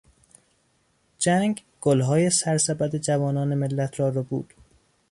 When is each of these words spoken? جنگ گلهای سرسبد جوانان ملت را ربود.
جنگ 1.19 1.63
گلهای 1.81 2.29
سرسبد 2.29 2.95
جوانان 2.97 3.55
ملت 3.55 3.99
را 3.99 4.09
ربود. 4.09 4.53